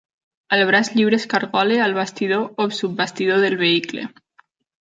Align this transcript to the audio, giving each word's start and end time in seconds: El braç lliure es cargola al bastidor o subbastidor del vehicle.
El 0.55 0.63
braç 0.69 0.89
lliure 0.95 1.19
es 1.21 1.27
cargola 1.33 1.77
al 1.87 1.95
bastidor 1.99 2.65
o 2.65 2.69
subbastidor 2.81 3.45
del 3.47 3.59
vehicle. 3.65 4.09